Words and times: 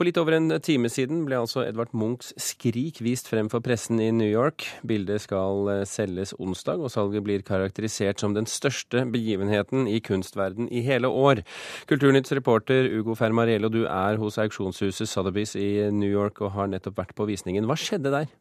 For 0.00 0.08
litt 0.08 0.16
over 0.16 0.32
en 0.32 0.48
time 0.64 0.88
siden 0.88 1.26
ble 1.26 1.36
altså 1.36 1.60
Edvard 1.60 1.90
Munchs 1.92 2.30
'Skrik' 2.40 3.02
vist 3.04 3.26
frem 3.28 3.50
for 3.52 3.60
pressen 3.60 4.00
i 4.00 4.06
New 4.08 4.30
York. 4.32 4.64
Bildet 4.80 5.26
skal 5.26 5.68
eh, 5.68 5.82
selges 5.84 6.32
onsdag, 6.40 6.80
og 6.80 6.88
salget 6.88 7.26
blir 7.26 7.44
karakterisert 7.44 8.24
som 8.24 8.32
den 8.32 8.48
største 8.48 9.04
begivenheten 9.12 9.84
i 9.84 10.00
kunstverden 10.00 10.72
i 10.72 10.80
hele 10.88 11.12
år. 11.12 11.44
Kulturnytts 11.84 12.32
reporter 12.32 12.88
Ugo 12.96 13.12
Fermariello, 13.12 13.68
du 13.68 13.82
er 13.84 14.16
hos 14.16 14.40
auksjonshuset 14.40 15.04
Sotheby's 15.04 15.52
i 15.60 15.90
New 15.92 16.08
York 16.08 16.40
og 16.40 16.56
har 16.56 16.72
nettopp 16.72 17.04
vært 17.04 17.12
på 17.20 17.28
visningen. 17.28 17.68
Hva 17.68 17.76
skjedde 17.76 18.16
der? 18.16 18.32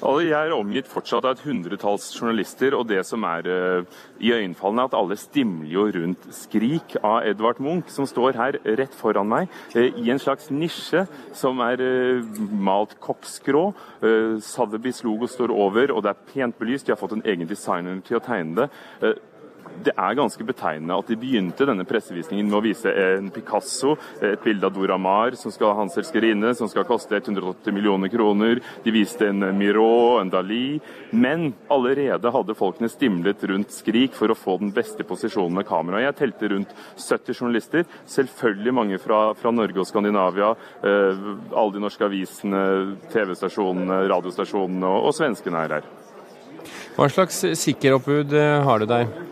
Jeg 0.00 0.32
er 0.32 0.54
omgitt 0.56 0.88
fortsatt 0.88 1.26
av 1.28 1.34
et 1.34 1.42
hundretalls 1.44 2.06
journalister, 2.16 2.72
og 2.72 2.86
det 2.88 3.02
som 3.04 3.24
er 3.28 3.44
uh, 3.44 3.98
iøynefallende, 4.16 4.86
er 4.86 4.88
at 4.88 4.96
alle 4.96 5.18
stimler 5.20 5.68
jo 5.68 5.84
rundt 5.92 6.24
'Skrik' 6.32 6.96
av 7.04 7.26
Edvard 7.28 7.60
Munch, 7.60 7.92
som 7.92 8.08
står 8.08 8.38
her 8.40 8.56
rett 8.80 8.96
foran 8.96 9.28
meg, 9.28 9.52
uh, 9.76 9.82
i 9.84 10.08
en 10.08 10.22
slags 10.22 10.48
nisje 10.48 11.04
som 11.36 11.60
er 11.60 11.84
uh, 11.84 12.24
malt 12.48 12.96
koksgrå. 13.04 13.74
Uh, 14.00 14.40
Sotheby's 14.40 15.04
logo 15.04 15.28
står 15.28 15.52
over, 15.52 15.92
og 15.92 16.02
det 16.06 16.14
er 16.14 16.24
pent 16.32 16.56
belyst. 16.56 16.88
De 16.88 16.96
har 16.96 17.00
fått 17.00 17.18
en 17.18 17.26
egen 17.28 17.48
designer 17.50 18.00
til 18.00 18.16
å 18.16 18.24
tegne 18.24 18.56
det 19.04 19.18
det 19.84 19.94
er 19.96 20.16
ganske 20.18 20.44
betegnende 20.44 20.96
at 20.98 21.08
de 21.08 21.16
begynte 21.18 21.66
denne 21.68 21.86
pressevisningen 21.88 22.48
med 22.48 22.58
å 22.58 22.62
vise 22.64 22.92
en 22.92 23.30
Picasso, 23.32 23.94
et 24.20 24.42
bilde 24.44 24.66
av 24.68 24.74
Dora 24.74 24.98
Maar, 25.00 25.36
som 25.40 25.52
skal 25.54 25.72
ha 25.72 25.80
hans 25.80 25.96
elskerinne, 26.00 26.52
som 26.56 26.68
skal 26.70 26.86
koste 26.88 27.16
180 27.16 27.74
millioner 27.74 28.12
kroner. 28.12 28.60
De 28.84 28.94
viste 28.94 29.28
en 29.30 29.44
Miró, 29.56 30.20
en 30.20 30.32
Dali. 30.32 30.80
Men 31.10 31.50
allerede 31.72 32.32
hadde 32.34 32.58
folkene 32.58 32.90
stimlet 32.92 33.44
rundt 33.48 33.72
Skrik 33.74 34.16
for 34.18 34.32
å 34.32 34.38
få 34.38 34.58
den 34.60 34.74
beste 34.76 35.06
posisjonen 35.06 35.60
med 35.60 35.68
kamera. 35.68 36.02
Jeg 36.04 36.18
telte 36.18 36.52
rundt 36.52 36.74
70 36.98 37.40
journalister, 37.40 37.88
selvfølgelig 38.10 38.76
mange 38.76 39.00
fra, 39.02 39.22
fra 39.38 39.54
Norge 39.54 39.82
og 39.82 39.88
Skandinavia. 39.88 40.52
Eh, 40.84 41.24
alle 41.54 41.76
de 41.76 41.82
norske 41.82 42.04
avisene, 42.06 42.62
TV-stasjonene, 43.14 44.04
radiostasjonene 44.10 44.92
og, 44.92 45.10
og 45.10 45.16
svenskene 45.16 45.64
er 45.64 45.78
her. 45.78 45.90
Hva 46.96 47.08
slags 47.08 47.42
sikkeroppbud 47.62 48.34
eh, 48.36 48.60
har 48.66 48.82
du 48.82 48.88
der? 48.90 49.29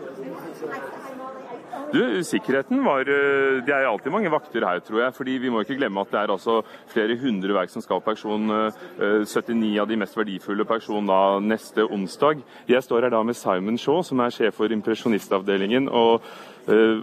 Du, 1.89 2.23
Sikkerheten 2.23 2.83
var 2.85 3.07
eh, 3.09 3.59
Det 3.65 3.73
er 3.73 3.87
alltid 3.89 4.13
mange 4.13 4.29
vakter 4.29 4.65
her, 4.65 4.81
tror 4.85 5.01
jeg. 5.01 5.13
fordi 5.13 5.37
Vi 5.41 5.49
må 5.49 5.63
ikke 5.63 5.77
glemme 5.79 6.01
at 6.01 6.11
det 6.13 6.19
er 6.21 6.33
altså 6.33 6.61
flere 6.91 7.17
hundre 7.17 7.55
verk 7.57 7.73
som 7.73 7.81
skal 7.81 8.01
på 8.01 8.13
auksjon. 8.13 8.45
79 9.25 9.55
eh, 9.73 9.81
av 9.81 9.89
de 9.89 9.97
mest 9.97 10.17
verdifulle 10.17 10.67
på 10.69 10.77
auksjon 10.77 11.09
neste 11.47 11.85
onsdag. 11.85 12.43
Jeg 12.69 12.85
står 12.85 13.07
her 13.07 13.15
da 13.15 13.23
med 13.23 13.37
Simon 13.37 13.77
Shaw, 13.77 14.03
som 14.05 14.21
er 14.21 14.35
sjef 14.35 14.59
for 14.61 14.69
impresjonistavdelingen. 14.69 15.89
og 15.89 16.21
uh, 16.69 17.01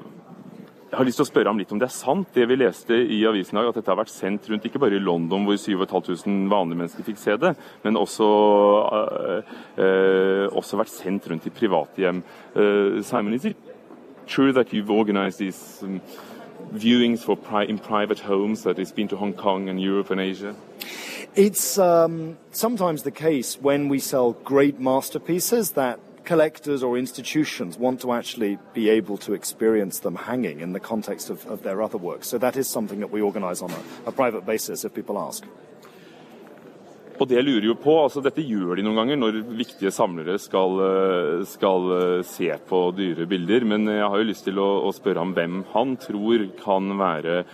jeg 0.87 1.01
har 1.01 1.07
lyst 1.09 1.19
til 1.19 1.27
å 1.27 1.29
spørre 1.29 1.51
ham 1.51 1.59
litt 1.59 1.73
om 1.75 1.81
det 1.83 1.89
er 1.89 1.93
sant, 1.93 2.29
det 2.33 2.45
vi 2.47 2.57
leste 2.57 2.95
i 2.95 3.19
avisen 3.27 3.57
i 3.57 3.59
dag, 3.59 3.73
at 3.73 3.81
dette 3.81 3.91
har 3.91 3.99
vært 3.99 4.13
sendt 4.15 4.47
rundt 4.49 4.69
ikke 4.69 4.79
bare 4.81 4.97
i 4.97 5.03
London, 5.03 5.43
hvor 5.45 5.59
7500 5.59 6.47
vanlige 6.53 6.79
mennesker 6.79 7.09
fikk 7.09 7.19
se 7.21 7.35
det, 7.43 7.51
men 7.83 7.99
også, 7.99 8.29
øh, 9.01 9.55
øh, 9.83 10.47
også 10.57 10.79
vært 10.79 10.95
sendt 10.95 11.27
rundt 11.29 11.51
i 11.51 11.55
private 11.59 12.05
hjem. 12.07 12.23
Simon, 13.03 13.35
is 13.35 13.51
it 13.51 13.66
true 14.27 14.53
that 14.53 14.73
you've 14.73 14.91
organized 14.91 15.39
these 15.39 15.79
um, 15.83 16.01
viewings 16.75 17.21
for 17.21 17.37
pri 17.37 17.65
in 17.65 17.79
private 17.79 18.21
homes 18.21 18.63
that 18.63 18.79
has 18.79 18.93
been 18.93 19.09
to 19.09 19.17
Hong 19.17 19.33
Kong 19.33 19.69
and 19.69 19.81
Europe 19.81 20.11
and 20.11 20.21
Asia? 20.21 20.55
It's 21.35 21.79
um, 21.79 22.39
sometimes 22.51 23.03
the 23.03 23.11
case 23.11 23.59
when 23.61 23.89
we 23.89 23.99
sell 23.99 24.33
great 24.33 24.81
masterpieces 24.81 25.73
that 25.73 26.01
collectors 26.25 26.83
or 26.83 26.99
institutions 26.99 27.79
want 27.79 28.01
to 28.01 28.13
actually 28.13 28.59
be 28.75 28.89
able 28.89 29.17
to 29.17 29.33
experience 29.33 30.01
them 30.01 30.17
hanging 30.17 30.61
in 30.61 30.73
the 30.73 30.81
context 30.81 31.31
of, 31.31 31.47
of 31.47 31.63
their 31.63 31.81
other 31.81 31.99
works. 31.99 32.27
So 32.27 32.37
that 32.39 32.57
is 32.57 32.69
something 32.69 33.01
that 33.01 33.11
we 33.11 33.21
organize 33.21 33.63
on 33.63 33.71
a, 33.71 33.81
a 34.07 34.13
private 34.13 34.45
basis 34.45 34.85
if 34.85 34.93
people 34.93 35.19
ask. 35.19 35.45
Og 37.17 37.29
det 37.31 37.41
lurer 37.41 37.71
jo 37.71 37.77
på, 37.81 37.95
altså 38.05 38.21
Dette 38.25 38.45
gjør 38.45 38.77
de 38.77 38.85
noen 38.85 38.99
ganger 39.01 39.21
når 39.21 39.39
viktige 39.57 39.93
samlere 39.95 40.37
skal, 40.43 40.81
eh, 40.85 41.45
skal, 41.49 41.87
eh, 41.97 42.23
se 42.29 42.51
på 42.69 42.81
dyre 42.97 43.27
bilder. 43.27 43.65
Men 43.65 43.87
jeg 43.89 44.05
har 44.05 44.19
jo 44.21 44.29
lyst 44.29 44.45
til 44.45 44.61
å, 44.61 44.69
å 44.85 44.93
spørre 44.93 45.23
ham 45.25 45.33
hvem 45.37 45.63
han 45.73 45.97
tror 45.97 46.45
kan 46.61 46.93
være 46.99 47.45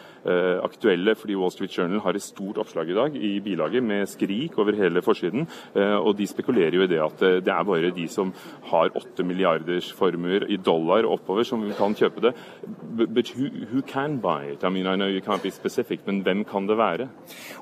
aktuelle, 0.62 1.14
fordi 1.18 1.34
Wall 1.36 1.50
Street 1.50 1.78
Journal 1.78 2.00
har 2.00 2.14
et 2.14 2.22
stort 2.22 2.58
oppslag 2.58 2.90
i 2.90 2.94
dag 2.96 3.16
i 3.16 3.40
bilaget 3.40 3.82
med 3.82 4.06
skrik 4.06 4.58
over 4.58 4.76
hele 4.76 5.02
forsiden. 5.02 5.46
Eh, 5.76 5.96
og 5.96 6.18
de 6.18 6.26
spekulerer 6.26 6.76
jo 6.76 6.82
i 6.82 6.90
det 6.90 7.00
at 7.02 7.22
eh, 7.22 7.40
det 7.44 7.52
er 7.52 7.64
bare 7.64 7.90
de 7.94 8.06
som 8.08 8.32
har 8.70 8.92
åtte 8.96 9.24
milliarders 9.24 9.92
formuer 9.92 10.46
i 10.48 10.56
dollar 10.56 11.06
oppover, 11.08 11.42
som 11.42 11.64
kan 11.78 11.94
kjøpe 11.94 12.20
det. 12.20 12.34
But 12.92 13.32
who, 13.34 13.48
who 13.72 13.82
can 13.82 14.20
buy 14.20 14.52
it? 14.52 14.64
I 14.64 14.68
mean, 14.68 14.86
I 14.86 14.96
know 14.96 15.08
you 15.08 15.20
can't 15.20 15.42
be 15.42 15.50
specific, 15.50 16.00
men 16.06 16.20
hvem 16.20 16.44
kan 16.44 16.68
det 16.68 16.78
være? 16.78 17.08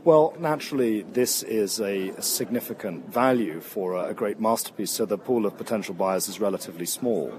Well, 0.04 0.32
naturally, 0.38 1.04
this 1.14 1.42
is 1.42 1.80
a 1.80 2.10
significant 2.20 3.14
value 3.14 3.60
for 3.60 3.96
a 3.96 4.14
great 4.14 4.40
masterpiece, 4.40 4.92
so 4.92 5.06
the 5.06 5.18
pool 5.18 5.46
of 5.46 5.56
potential 5.56 5.94
buyers 5.94 6.28
is 6.28 6.40
relatively 6.40 6.86
small. 6.86 7.30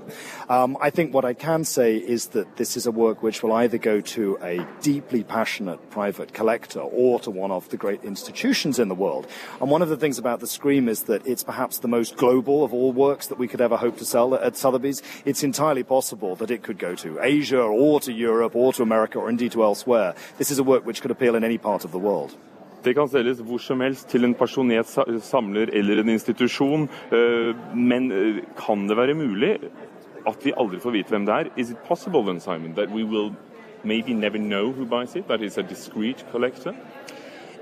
Um, 0.50 0.78
I 0.82 0.90
think 0.90 1.14
what 1.14 1.26
I 1.26 1.34
can 1.34 1.66
say 1.66 1.98
is 1.98 2.28
that 2.28 2.58
this 2.58 2.78
is 2.78 2.88
a 2.88 2.92
work 2.92 3.24
which 3.24 3.44
will 3.44 3.54
either 3.54 3.78
go 3.78 4.02
to 4.02 4.38
a 4.42 4.66
deep 4.82 5.11
deeply 5.12 5.24
passionate 5.24 5.80
private 5.90 6.34
collector 6.34 6.80
or 6.80 7.20
to 7.20 7.30
one 7.30 7.52
of 7.52 7.68
the 7.70 7.76
great 7.76 8.02
institutions 8.04 8.80
in 8.80 8.88
the 8.88 8.96
world. 8.96 9.28
And 9.60 9.70
one 9.70 9.82
of 9.82 9.90
the 9.90 9.98
things 9.98 10.18
about 10.18 10.40
the 10.40 10.48
Scream 10.48 10.88
is 10.88 11.04
that 11.04 11.28
it's 11.28 11.44
perhaps 11.44 11.80
the 11.80 11.90
most 11.90 12.16
global 12.16 12.64
of 12.64 12.74
all 12.74 12.94
works 12.94 13.28
that 13.28 13.38
we 13.38 13.48
could 13.48 13.60
ever 13.60 13.76
hope 13.76 13.98
to 13.98 14.06
sell 14.06 14.34
at 14.36 14.56
Sotheby's. 14.56 15.04
It's 15.26 15.44
entirely 15.44 15.84
possible 15.84 16.38
that 16.38 16.50
it 16.50 16.64
could 16.64 16.80
go 16.80 16.96
to 16.96 17.20
Asia 17.22 17.62
or 17.62 18.00
to 18.00 18.14
Europe 18.14 18.56
or 18.56 18.72
to 18.74 18.84
America 18.84 19.20
or 19.20 19.30
indeed 19.30 19.52
to 19.52 19.64
elsewhere. 19.64 20.16
This 20.38 20.50
is 20.50 20.60
a 20.60 20.64
work 20.64 20.86
which 20.86 21.02
could 21.02 21.12
appeal 21.12 21.36
in 21.36 21.44
any 21.44 21.58
part 21.58 21.84
of 21.84 21.92
the 21.92 22.00
world. 22.00 22.32
Det 22.84 22.96
kan 22.96 23.10
selges 23.10 23.44
hvor 23.46 23.60
som 23.60 23.82
helst 23.82 24.08
til 24.10 24.24
en 24.26 24.34
pasjonert 24.34 24.90
samler 25.22 25.70
eller 25.74 26.00
en 26.02 26.10
institusjon. 26.10 26.90
Eh, 27.12 27.56
men 27.76 28.12
eh, 28.12 28.44
kan 28.58 28.88
det 28.88 28.98
være 28.98 29.14
mulig 29.14 29.58
at 30.26 30.46
vi 30.46 30.54
aldri 30.58 30.80
får 30.80 30.92
vite 30.92 31.10
hvem 31.10 31.26
det 31.26 31.36
er? 31.36 31.50
Is 31.58 31.70
it 31.70 31.78
possible 31.88 32.24
then, 32.24 32.40
Simon, 32.40 32.74
that 32.74 32.90
we 32.90 33.04
will 33.04 33.36
maybe 33.84 34.14
never 34.14 34.38
know 34.38 34.72
who 34.72 34.86
buys 34.86 35.16
it, 35.16 35.28
that 35.28 35.42
is 35.42 35.58
a 35.58 35.64
discreet 35.64 36.24
collector? 36.32 36.76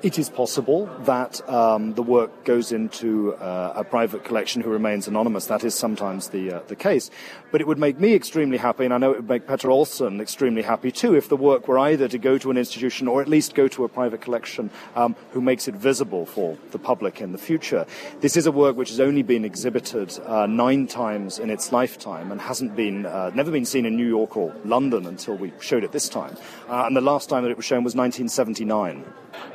It 0.02 0.18
is 0.18 0.30
possible 0.30 0.86
that 1.02 1.48
um, 1.50 1.94
the 1.94 2.02
work 2.02 2.46
goes 2.46 2.72
into 2.72 3.34
uh, 3.36 3.74
a 3.76 3.84
private 3.84 4.24
collection 4.24 4.62
who 4.62 4.70
remains 4.70 5.10
anonymous. 5.10 5.48
That 5.48 5.66
is 5.66 5.76
sometimes 5.76 6.30
the 6.30 6.54
uh, 6.54 6.60
the 6.68 6.76
case. 6.78 7.12
But 7.52 7.60
it 7.60 7.68
would 7.68 7.78
make 7.78 8.00
me 8.00 8.14
extremely 8.14 8.58
happy, 8.58 8.86
and 8.86 8.94
I 8.94 8.98
know 8.98 9.12
it 9.12 9.18
would 9.18 9.30
make 9.30 9.46
Petra 9.46 9.74
Olsen 9.74 10.22
extremely 10.22 10.62
happy 10.62 10.90
too, 10.90 11.16
if 11.16 11.28
the 11.28 11.36
work 11.36 11.68
were 11.68 11.78
either 11.78 12.08
to 12.08 12.18
go 12.18 12.38
to 12.38 12.50
an 12.50 12.56
institution 12.56 13.10
or 13.10 13.22
at 13.22 13.28
least 13.28 13.56
go 13.56 13.68
to 13.68 13.84
a 13.84 13.90
private 13.90 14.22
collection 14.22 14.70
um, 14.96 15.18
who 15.32 15.42
makes 15.42 15.68
it 15.68 15.76
visible 15.76 16.26
for 16.26 16.58
the 16.72 16.80
public 16.80 17.20
in 17.20 17.34
the 17.34 17.38
future. 17.38 17.86
This 18.22 18.38
is 18.38 18.46
a 18.46 18.54
work 18.54 18.78
which 18.78 18.92
has 18.92 19.02
only 19.02 19.24
been 19.24 19.44
exhibited 19.44 20.18
uh, 20.26 20.46
nine 20.46 20.88
times 20.88 21.40
in 21.40 21.50
its 21.50 21.74
lifetime 21.74 22.32
and 22.32 22.40
hasn't 22.40 22.74
been 22.74 23.06
uh, 23.06 23.32
never 23.36 23.52
been 23.52 23.66
seen 23.66 23.86
in 23.86 23.98
New 23.98 24.08
York 24.08 24.38
or 24.38 24.56
London 24.64 25.06
until 25.06 25.36
we 25.36 25.52
showed 25.60 25.84
it 25.84 25.92
this 25.92 26.08
time. 26.08 26.38
Uh, 26.70 26.86
and 26.86 26.96
the 26.96 27.02
last 27.02 27.28
time 27.28 27.44
that 27.44 27.52
it 27.52 27.58
was 27.58 27.66
shown 27.66 27.84
was 27.84 27.96
1979. 27.96 29.04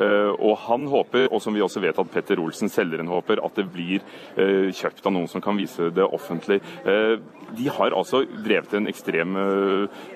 Uh, 0.00 0.33
og 0.38 0.56
han 0.66 0.86
håper, 0.90 1.28
og 1.30 1.42
som 1.42 1.54
vi 1.54 1.62
også 1.64 1.82
vet 1.84 1.98
at 2.00 2.10
Petter 2.12 2.40
Olsen, 2.42 2.70
selgeren, 2.72 3.10
håper, 3.10 3.42
at 3.44 3.58
det 3.58 3.66
blir 3.72 4.04
uh, 4.38 4.70
kjøpt 4.74 5.04
av 5.06 5.14
noen 5.14 5.30
som 5.30 5.44
kan 5.44 5.58
vise 5.58 5.90
det 5.94 6.06
offentlig. 6.06 6.60
Uh, 6.86 7.18
de 7.54 7.68
har 7.70 7.94
altså 7.94 8.24
drevet 8.24 8.72
en 8.74 8.88
ekstrem 8.90 9.36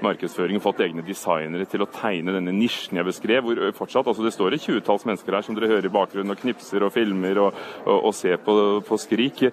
markedsføring 0.02 0.58
og 0.58 0.64
fått 0.64 0.80
egne 0.82 1.04
designere 1.06 1.68
til 1.70 1.84
å 1.84 1.88
tegne 1.92 2.32
denne 2.34 2.54
nisjen 2.56 2.98
jeg 2.98 3.06
beskrev. 3.06 3.44
hvor 3.44 3.60
fortsatt, 3.76 4.08
altså 4.08 4.24
Det 4.24 4.32
står 4.34 4.56
et 4.56 4.64
tjuetalls 4.64 5.04
mennesker 5.06 5.36
her 5.36 5.46
som 5.46 5.54
dere 5.54 5.70
hører 5.70 5.86
i 5.86 5.92
bakgrunnen 5.92 6.34
og 6.34 6.40
knipser 6.40 6.82
og 6.82 6.92
filmer 6.96 7.38
og, 7.44 7.62
og, 7.84 8.08
og 8.10 8.14
ser 8.16 8.40
på, 8.42 8.56
på 8.88 8.98
Skrik. 8.98 9.44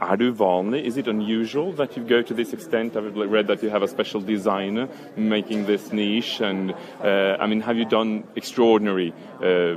Det? 0.00 0.86
Is 0.86 0.96
it 0.96 1.08
unusual 1.08 1.72
that 1.72 1.96
you 1.96 2.04
go 2.04 2.22
to 2.22 2.34
this 2.34 2.52
extent? 2.52 2.96
I've 2.96 3.14
read 3.16 3.46
that 3.48 3.62
you 3.62 3.70
have 3.70 3.82
a 3.82 3.88
special 3.88 4.20
designer 4.20 4.88
making 5.16 5.66
this 5.66 5.92
niche, 5.92 6.40
and 6.40 6.74
uh, 7.02 7.36
I 7.40 7.46
mean, 7.46 7.60
have 7.60 7.76
you 7.76 7.84
done 7.84 8.24
extraordinary 8.36 9.12
uh, 9.42 9.76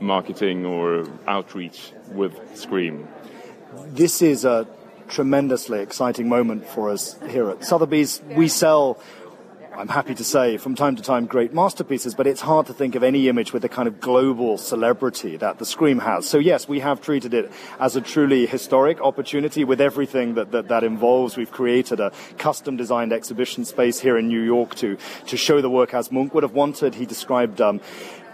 marketing 0.00 0.66
or 0.66 1.06
outreach 1.26 1.92
with 2.12 2.32
Scream? 2.54 3.06
This 3.86 4.22
is 4.22 4.44
a 4.44 4.66
tremendously 5.08 5.80
exciting 5.80 6.28
moment 6.28 6.66
for 6.66 6.90
us 6.90 7.18
here 7.28 7.50
at 7.50 7.64
Sotheby's. 7.64 8.22
We 8.36 8.48
sell 8.48 8.98
I'm 9.80 9.88
happy 9.88 10.14
to 10.14 10.24
say, 10.24 10.58
from 10.58 10.74
time 10.74 10.94
to 10.96 11.02
time, 11.02 11.24
great 11.24 11.54
masterpieces, 11.54 12.14
but 12.14 12.26
it's 12.26 12.42
hard 12.42 12.66
to 12.66 12.74
think 12.74 12.96
of 12.96 13.02
any 13.02 13.30
image 13.30 13.54
with 13.54 13.62
the 13.62 13.68
kind 13.70 13.88
of 13.88 13.98
global 13.98 14.58
celebrity 14.58 15.38
that 15.38 15.58
the 15.58 15.64
Scream 15.64 16.00
has. 16.00 16.28
So, 16.28 16.36
yes, 16.36 16.68
we 16.68 16.80
have 16.80 17.00
treated 17.00 17.32
it 17.32 17.50
as 17.78 17.96
a 17.96 18.02
truly 18.02 18.44
historic 18.44 19.00
opportunity 19.00 19.64
with 19.64 19.80
everything 19.80 20.34
that, 20.34 20.52
that, 20.52 20.68
that 20.68 20.84
involves. 20.84 21.38
We've 21.38 21.50
created 21.50 21.98
a 21.98 22.12
custom 22.36 22.76
designed 22.76 23.14
exhibition 23.14 23.64
space 23.64 23.98
here 23.98 24.18
in 24.18 24.28
New 24.28 24.42
York 24.42 24.74
to, 24.74 24.98
to 25.28 25.36
show 25.38 25.62
the 25.62 25.70
work 25.70 25.94
as 25.94 26.12
Munch 26.12 26.34
would 26.34 26.42
have 26.42 26.52
wanted. 26.52 26.96
He 26.96 27.06
described 27.06 27.62
um, 27.62 27.80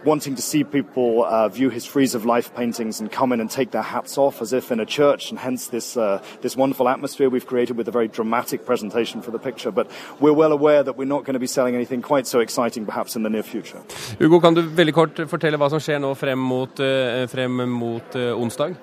wanting 0.05 0.35
to 0.37 0.43
see 0.43 0.65
people 0.65 1.25
uh, 1.25 1.49
view 1.49 1.71
his 1.71 1.85
frieze 1.85 2.15
of 2.15 2.25
life 2.25 2.55
paintings 2.55 3.01
and 3.01 3.11
come 3.11 3.33
in 3.33 3.41
and 3.41 3.51
take 3.51 3.71
their 3.71 3.83
hats 3.83 4.19
off 4.19 4.43
as 4.43 4.53
if 4.53 4.71
in 4.71 4.81
a 4.81 4.87
church, 4.87 5.31
and 5.31 5.39
hence 5.39 5.69
this 5.69 5.97
uh, 5.97 6.23
this 6.43 6.57
wonderful 6.57 6.89
atmosphere 6.89 7.29
we've 7.29 7.47
created 7.47 7.77
with 7.77 7.89
a 7.89 7.91
very 7.91 8.09
dramatic 8.09 8.65
presentation 8.65 9.23
for 9.23 9.31
the 9.31 9.39
picture. 9.39 9.71
But 9.71 9.91
we're 10.21 10.33
well 10.33 10.53
aware 10.53 10.83
that 10.83 10.97
we're 10.97 11.07
not 11.09 11.25
going 11.25 11.35
to 11.35 11.41
be 11.41 11.47
selling 11.47 11.75
anything 11.75 12.03
quite 12.03 12.27
so 12.27 12.41
exciting, 12.41 12.87
perhaps 12.87 13.17
in 13.17 13.23
the 13.23 13.31
near 13.31 13.43
future. 13.43 13.81
Ugo, 14.21 14.41
kan 14.41 14.55
du 14.55 14.63
veldig 14.63 14.95
kort 14.95 15.23
fortelle 15.31 15.59
hva 15.59 15.71
som 15.71 15.81
skjer 15.81 16.01
nå 16.03 16.15
frem 16.15 16.39
mot, 16.39 16.81
uh, 16.81 17.27
frem 17.31 17.65
mot 17.71 18.17
uh, 18.17 18.35
onsdag? 18.37 18.77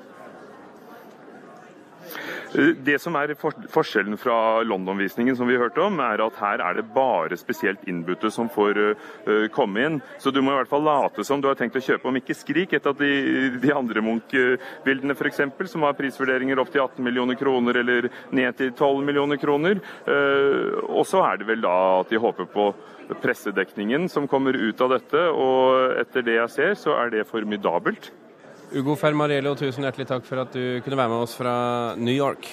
Det 2.53 2.99
som 3.01 3.15
er 3.17 3.33
forskjellen 3.37 4.17
fra 4.21 4.61
London-visningen, 4.61 5.35
som 5.37 5.49
vi 5.49 5.57
hørte 5.57 5.81
om, 5.81 5.97
er 6.03 6.21
at 6.21 6.37
her 6.37 6.61
er 6.61 6.77
det 6.77 6.85
bare 6.93 7.37
spesielt 7.39 7.81
innbudte 7.89 8.29
som 8.33 8.49
får 8.51 8.79
uh, 8.79 9.47
komme 9.55 9.85
inn. 9.87 9.99
Så 10.21 10.29
du 10.29 10.41
må 10.43 10.53
i 10.53 10.59
hvert 10.59 10.69
fall 10.69 10.85
late 10.85 11.25
som 11.25 11.41
du 11.41 11.49
har 11.49 11.57
tenkt 11.57 11.79
å 11.79 11.83
kjøpe, 11.83 12.07
om 12.09 12.19
ikke 12.19 12.37
Skrik, 12.37 12.75
et 12.77 12.89
av 12.89 12.97
de, 12.99 13.11
de 13.57 13.73
andre 13.73 14.03
Munch-bildene 14.05 15.17
f.eks., 15.17 15.41
som 15.71 15.87
har 15.87 15.97
prisvurderinger 15.97 16.61
opp 16.61 16.69
til 16.73 16.83
18 16.85 17.01
millioner 17.05 17.39
kroner 17.39 17.81
eller 17.81 18.09
ned 18.35 18.59
til 18.59 18.73
12 18.73 19.01
millioner 19.07 19.41
kroner. 19.41 19.81
Uh, 20.05 20.83
og 20.93 21.07
så 21.09 21.25
er 21.25 21.41
det 21.41 21.49
vel 21.49 21.65
da 21.65 21.77
at 22.03 22.13
de 22.13 22.21
håper 22.21 22.49
på 22.53 22.69
pressedekningen 23.23 24.07
som 24.09 24.29
kommer 24.29 24.55
ut 24.55 24.81
av 24.81 24.93
dette, 24.93 25.29
og 25.33 25.97
etter 25.99 26.25
det 26.25 26.37
jeg 26.37 26.53
ser, 26.53 26.75
så 26.79 26.99
er 27.01 27.17
det 27.17 27.29
formidabelt. 27.29 28.13
Ugo 28.73 28.95
Fermarello, 28.97 29.51
tusen 29.53 29.85
hjertelig 29.85 30.07
takk 30.09 30.23
for 30.25 30.41
at 30.41 30.55
du 30.55 30.79
kunne 30.81 30.97
være 30.97 31.11
med 31.11 31.23
oss 31.27 31.35
fra 31.37 31.51
New 31.93 32.13
York. 32.13 32.47